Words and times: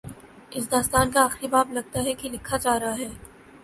اس 0.51 0.71
داستان 0.71 1.11
کا 1.11 1.23
آخری 1.23 1.47
باب، 1.47 1.71
لگتا 1.73 2.03
ہے 2.03 2.13
کہ 2.13 2.29
لکھا 2.29 2.57
جا 2.57 2.79
رہا 2.79 2.97
ہے۔ 2.97 3.09